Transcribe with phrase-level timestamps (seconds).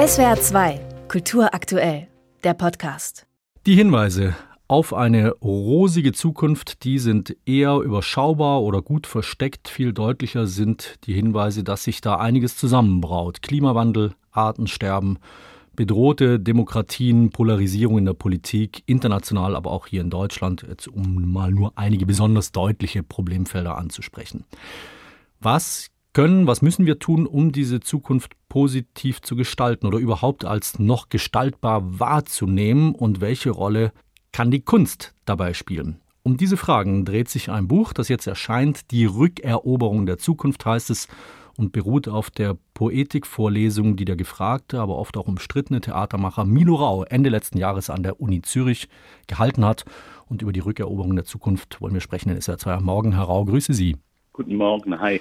[0.00, 2.08] SWR 2, Kultur aktuell,
[2.42, 3.26] der Podcast.
[3.66, 4.34] Die Hinweise
[4.66, 9.68] auf eine rosige Zukunft, die sind eher überschaubar oder gut versteckt.
[9.68, 13.42] Viel deutlicher sind die Hinweise, dass sich da einiges zusammenbraut.
[13.42, 15.18] Klimawandel, Artensterben,
[15.76, 21.52] bedrohte Demokratien, Polarisierung in der Politik, international, aber auch hier in Deutschland, jetzt um mal
[21.52, 24.46] nur einige besonders deutliche Problemfelder anzusprechen.
[25.40, 30.78] Was können, was müssen wir tun, um diese Zukunft positiv zu gestalten oder überhaupt als
[30.78, 33.92] noch gestaltbar wahrzunehmen und welche Rolle
[34.32, 36.00] kann die Kunst dabei spielen?
[36.22, 40.90] Um diese Fragen dreht sich ein Buch, das jetzt erscheint, Die Rückeroberung der Zukunft heißt
[40.90, 41.08] es
[41.56, 47.04] und beruht auf der Poetikvorlesung, die der gefragte, aber oft auch umstrittene Theatermacher Milo Rau
[47.04, 48.88] Ende letzten Jahres an der Uni Zürich
[49.26, 49.84] gehalten hat.
[50.26, 53.12] Und über die Rückeroberung der Zukunft wollen wir sprechen in SR 2 Morgen.
[53.12, 53.96] Herr Rau, grüße Sie.
[54.32, 55.20] Guten Morgen, hi.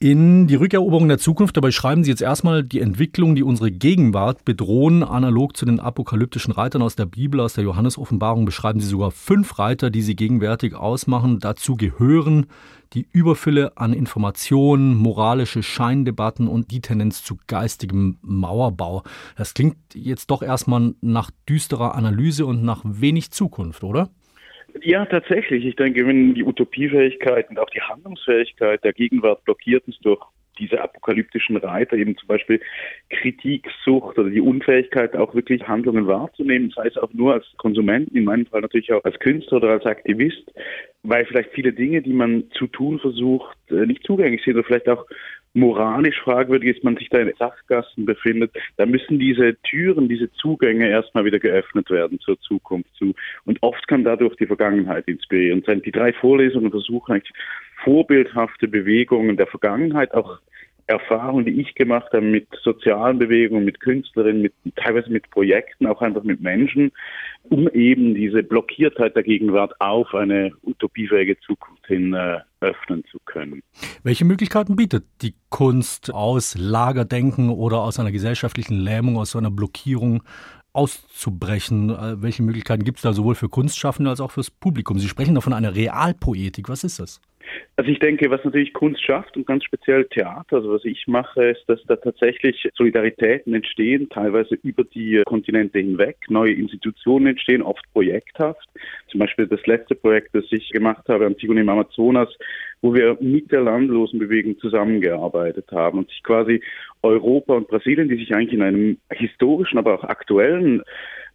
[0.00, 4.44] In die Rückeroberung der Zukunft, dabei schreiben Sie jetzt erstmal die Entwicklung, die unsere Gegenwart
[4.44, 5.04] bedrohen.
[5.04, 9.58] Analog zu den apokalyptischen Reitern aus der Bibel, aus der Johannesoffenbarung, beschreiben Sie sogar fünf
[9.58, 11.38] Reiter, die sie gegenwärtig ausmachen.
[11.38, 12.46] Dazu gehören
[12.92, 19.04] die Überfülle an Informationen, moralische Scheindebatten und die Tendenz zu geistigem Mauerbau.
[19.36, 24.10] Das klingt jetzt doch erstmal nach düsterer Analyse und nach wenig Zukunft, oder?
[24.82, 25.64] Ja, tatsächlich.
[25.64, 30.20] Ich denke, wenn die Utopiefähigkeit und auch die Handlungsfähigkeit der Gegenwart blockiert ist durch
[30.58, 32.60] diese apokalyptischen Reiter, eben zum Beispiel
[33.10, 38.24] Kritiksucht oder die Unfähigkeit, auch wirklich Handlungen wahrzunehmen, sei es auch nur als Konsument, in
[38.24, 40.52] meinem Fall natürlich auch als Künstler oder als Aktivist,
[41.02, 44.88] weil vielleicht viele Dinge, die man zu tun versucht, äh, nicht zugänglich sind oder vielleicht
[44.88, 45.06] auch
[45.54, 50.88] moralisch fragwürdig ist, man sich da in Sachgassen befindet, da müssen diese Türen, diese Zugänge
[50.88, 53.14] erstmal wieder geöffnet werden zur Zukunft zu.
[53.44, 55.80] Und oft kann dadurch die Vergangenheit inspirieren sein.
[55.82, 57.32] Die drei Vorlesungen versuchen eigentlich
[57.84, 60.40] vorbildhafte Bewegungen der Vergangenheit, auch
[60.86, 66.02] Erfahrungen, die ich gemacht habe mit sozialen Bewegungen, mit Künstlerinnen, mit, teilweise mit Projekten, auch
[66.02, 66.92] einfach mit Menschen,
[67.50, 73.62] um eben diese Blockiertheit der Gegenwart auf eine utopiefähige Zukunft hin äh, öffnen zu können.
[74.02, 79.50] Welche Möglichkeiten bietet die Kunst aus Lagerdenken oder aus einer gesellschaftlichen Lähmung, aus so einer
[79.50, 80.22] Blockierung
[80.72, 81.90] auszubrechen?
[81.90, 84.98] Äh, welche Möglichkeiten gibt es da sowohl für Kunstschaffende als auch fürs Publikum?
[84.98, 86.68] Sie sprechen da von einer Realpoetik.
[86.68, 87.20] Was ist das?
[87.76, 91.50] Also ich denke, was natürlich Kunst schafft und ganz speziell Theater, also was ich mache,
[91.50, 97.84] ist, dass da tatsächlich Solidaritäten entstehen, teilweise über die Kontinente hinweg, neue Institutionen entstehen, oft
[97.92, 98.68] projekthaft.
[99.08, 102.28] Zum Beispiel das letzte Projekt, das ich gemacht habe, Antigone im Amazonas,
[102.80, 106.62] wo wir mit der Landlosenbewegung zusammengearbeitet haben und sich quasi
[107.02, 110.82] Europa und Brasilien, die sich eigentlich in einem historischen, aber auch aktuellen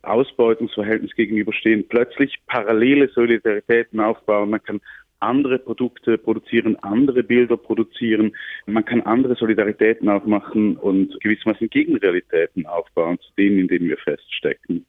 [0.01, 4.51] Ausbeutungsverhältnis gegenüberstehen, plötzlich parallele Solidaritäten aufbauen.
[4.51, 4.79] Man kann
[5.19, 8.35] andere Produkte produzieren, andere Bilder produzieren.
[8.65, 13.97] Man kann andere Solidaritäten auch machen und gewissermaßen Gegenrealitäten aufbauen zu denen, in denen wir
[13.97, 14.85] feststecken.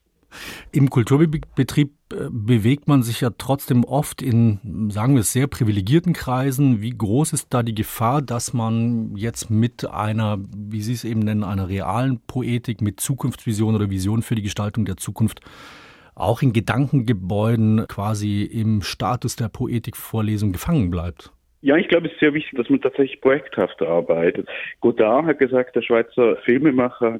[0.71, 6.13] Im Kulturbetrieb äh, bewegt man sich ja trotzdem oft in, sagen wir es, sehr privilegierten
[6.13, 6.81] Kreisen.
[6.81, 11.19] Wie groß ist da die Gefahr, dass man jetzt mit einer, wie Sie es eben
[11.19, 15.41] nennen, einer realen Poetik, mit Zukunftsvision oder Vision für die Gestaltung der Zukunft
[16.15, 21.31] auch in Gedankengebäuden quasi im Status der Poetikvorlesung gefangen bleibt?
[21.63, 24.49] Ja, ich glaube, es ist sehr wichtig, dass man tatsächlich projekthaft arbeitet.
[24.79, 27.19] Godard hat gesagt, der Schweizer Filmemacher,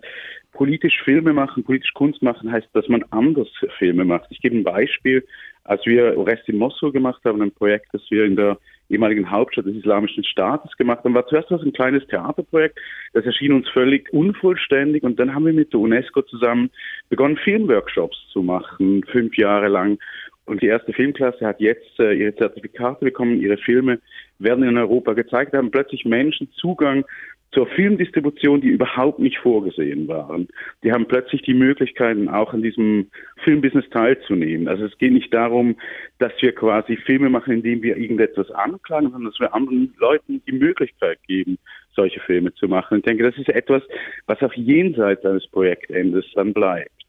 [0.51, 3.47] politisch Filme machen, politisch Kunst machen heißt, dass man anders
[3.77, 4.27] Filme macht.
[4.31, 5.25] Ich gebe ein Beispiel.
[5.63, 8.57] Als wir Orest in Mosul gemacht haben, ein Projekt, das wir in der
[8.91, 12.79] ehemaligen Hauptstadt des Islamischen Staates gemacht haben, war zuerst was ein kleines Theaterprojekt.
[13.13, 16.69] Das erschien uns völlig unvollständig und dann haben wir mit der UNESCO zusammen
[17.09, 19.97] begonnen, Filmworkshops zu machen, fünf Jahre lang.
[20.45, 23.99] Und die erste Filmklasse hat jetzt äh, ihre Zertifikate bekommen, ihre Filme
[24.39, 27.05] werden in Europa gezeigt, haben plötzlich Menschen Zugang
[27.51, 30.47] zur Filmdistribution, die überhaupt nicht vorgesehen waren.
[30.83, 33.07] Die haben plötzlich die Möglichkeiten, auch an diesem
[33.43, 34.67] Filmbusiness teilzunehmen.
[34.67, 35.75] Also es geht nicht darum,
[36.19, 40.53] dass wir quasi Filme machen, indem wir irgendetwas anklagen, sondern dass wir anderen Leuten die
[40.53, 41.57] Möglichkeit geben,
[41.93, 42.99] solche Filme zu machen.
[42.99, 43.83] Ich denke, das ist etwas,
[44.27, 47.00] was auch jenseits eines Projektendes dann bleibt.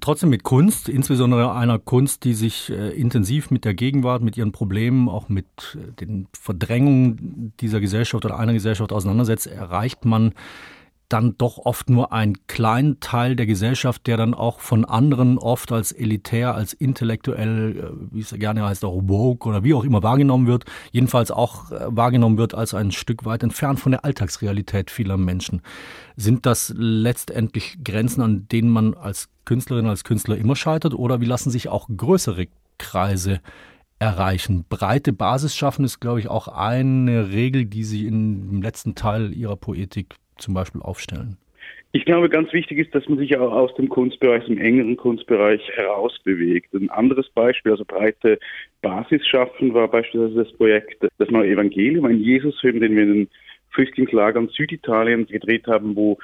[0.00, 4.52] Trotzdem mit Kunst, insbesondere einer Kunst, die sich äh, intensiv mit der Gegenwart, mit ihren
[4.52, 10.32] Problemen, auch mit äh, den Verdrängungen dieser Gesellschaft oder einer Gesellschaft auseinandersetzt, erreicht man
[11.08, 15.72] dann doch oft nur einen kleinen Teil der Gesellschaft, der dann auch von anderen oft
[15.72, 20.02] als elitär, als intellektuell, äh, wie es gerne heißt, auch woke oder wie auch immer
[20.02, 24.90] wahrgenommen wird, jedenfalls auch äh, wahrgenommen wird als ein Stück weit entfernt von der Alltagsrealität
[24.90, 25.62] vieler Menschen.
[26.16, 31.26] Sind das letztendlich Grenzen, an denen man als Künstlerin, als Künstler immer scheitert oder wie
[31.26, 33.40] lassen sich auch größere Kreise
[33.98, 34.64] erreichen.
[34.68, 39.56] Breite Basis schaffen ist, glaube ich, auch eine Regel, die Sie im letzten Teil Ihrer
[39.56, 41.36] Poetik zum Beispiel aufstellen?
[41.92, 45.62] Ich glaube, ganz wichtig ist, dass man sich auch aus dem Kunstbereich, dem engeren Kunstbereich
[45.74, 46.74] herausbewegt.
[46.74, 48.38] Ein anderes Beispiel, also breite
[48.82, 53.28] Basis schaffen, war beispielsweise das Projekt Das neue Evangelium, ein Jesusfilm, den wir in den
[53.70, 56.18] Flüchtlingslagern Süditaliens gedreht haben, wo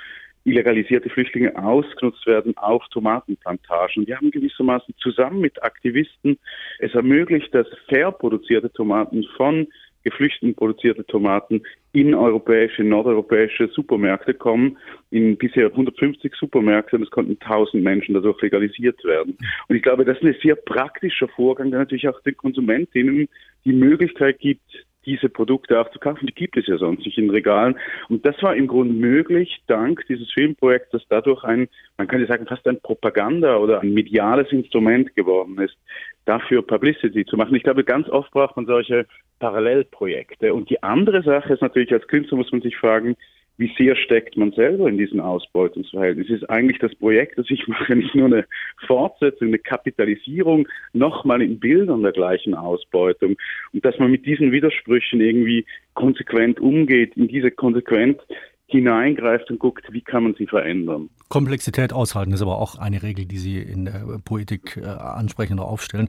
[0.44, 4.06] illegalisierte Flüchtlinge ausgenutzt werden auf Tomatenplantagen.
[4.06, 6.38] Wir haben gewissermaßen zusammen mit Aktivisten
[6.78, 9.66] es ermöglicht, dass fair produzierte Tomaten von
[10.04, 11.62] Geflüchteten produzierte Tomaten
[11.92, 14.78] in europäische, nordeuropäische Supermärkte kommen,
[15.10, 19.36] in bisher 150 Supermärkte und es konnten 1000 Menschen dadurch legalisiert werden.
[19.68, 23.28] Und ich glaube, das ist ein sehr praktischer Vorgang, der natürlich auch den Konsumentinnen
[23.64, 26.26] die Möglichkeit gibt, diese Produkte auch zu kaufen.
[26.26, 27.76] Die gibt es ja sonst nicht in Regalen.
[28.08, 32.46] Und das war im Grunde möglich, dank dieses Filmprojekts, dass dadurch ein, man könnte sagen,
[32.46, 35.76] fast ein Propaganda oder ein mediales Instrument geworden ist,
[36.24, 37.54] dafür Publicity zu machen.
[37.54, 39.06] Ich glaube, ganz oft braucht man solche
[39.38, 40.54] Parallelprojekte.
[40.54, 43.16] Und die andere Sache ist natürlich, als Künstler muss man sich fragen,
[43.56, 46.34] wie sehr steckt man selber in diesen Ausbeutungsverhältnissen?
[46.34, 48.46] Es ist eigentlich das Projekt, das ich mache, nicht nur eine
[48.86, 53.36] Fortsetzung, eine Kapitalisierung, nochmal in Bildern der gleichen Ausbeutung.
[53.72, 55.64] Und dass man mit diesen Widersprüchen irgendwie
[55.94, 58.20] konsequent umgeht, in diese konsequent
[58.66, 61.10] hineingreift und guckt, wie kann man sie verändern.
[61.28, 66.08] Komplexität aushalten ist aber auch eine Regel, die Sie in der Poetik äh, ansprechend aufstellen.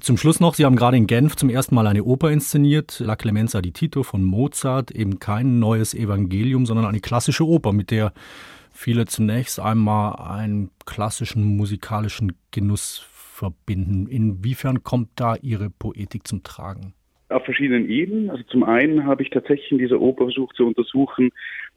[0.00, 3.16] Zum Schluss noch, Sie haben gerade in Genf zum ersten Mal eine Oper inszeniert, La
[3.16, 8.12] Clemenza di Tito von Mozart, eben kein neues Evangelium, sondern eine klassische Oper, mit der
[8.70, 14.06] viele zunächst einmal einen klassischen musikalischen Genuss verbinden.
[14.06, 16.94] Inwiefern kommt da Ihre Poetik zum Tragen?
[17.30, 18.30] Auf verschiedenen Ebenen.
[18.30, 21.30] Also zum einen habe ich tatsächlich in dieser Oper versucht zu untersuchen,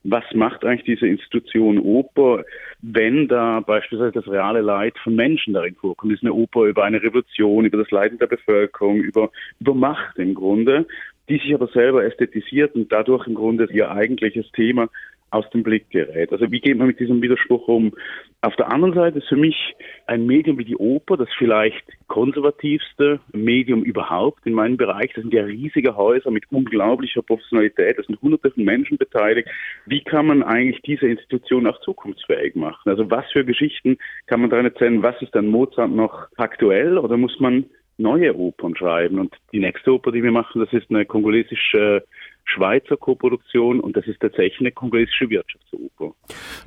[0.04, 2.44] was macht eigentlich diese Institution Oper,
[2.82, 6.14] wenn da beispielsweise das reale Leid von Menschen darin vorkommt.
[6.14, 10.18] Das ist eine Oper über eine Revolution, über das Leiden der Bevölkerung, über, über Macht
[10.18, 10.88] im Grunde,
[11.30, 14.90] die sich aber selber ästhetisiert und dadurch im Grunde ihr eigentliches Thema
[15.32, 16.32] aus dem Blick gerät.
[16.32, 17.94] Also wie geht man mit diesem Widerspruch um?
[18.42, 19.76] Auf der anderen Seite ist für mich
[20.06, 25.14] ein Medium wie die Oper das vielleicht konservativste Medium überhaupt in meinem Bereich.
[25.16, 27.98] Das sind ja riesige Häuser mit unglaublicher Professionalität.
[27.98, 29.48] Das sind hunderte von Menschen beteiligt.
[29.86, 32.90] Wie kann man eigentlich diese Institution auch zukunftsfähig machen?
[32.90, 33.98] Also was für Geschichten
[34.28, 35.02] kann man daran erzählen?
[35.02, 37.64] Was ist an Mozart noch aktuell oder muss man
[37.98, 39.18] neue Opern schreiben?
[39.18, 42.04] Und die nächste Oper, die wir machen, das ist eine kongolesische
[42.54, 46.14] Schweizer Koproduktion und das ist tatsächlich eine kongolesische Wirtschaftsoper.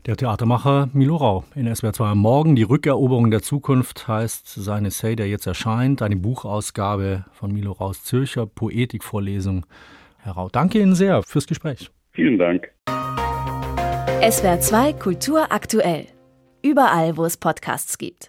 [0.06, 2.56] Der Theatermacher Milo Rau in SWR 2 am Morgen.
[2.56, 8.04] Die Rückeroberung der Zukunft heißt sein Essay, der jetzt erscheint, eine Buchausgabe von Milo Raus
[8.04, 9.66] Zürcher Poetikvorlesung.
[10.19, 11.90] Herr Rau, danke Ihnen sehr fürs Gespräch.
[12.12, 12.70] Vielen Dank.
[14.31, 16.06] SWR 2 Kultur aktuell.
[16.62, 18.22] Überall, wo es Podcasts gibt.